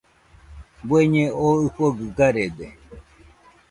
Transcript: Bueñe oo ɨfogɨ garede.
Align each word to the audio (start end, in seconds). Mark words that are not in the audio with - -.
Bueñe 0.87 1.23
oo 1.43 1.55
ɨfogɨ 1.65 2.05
garede. 2.17 2.67